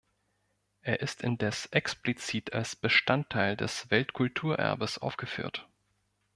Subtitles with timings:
[0.81, 5.69] Er ist indes explizit als Bestandteil des Weltkulturerbes aufgeführt.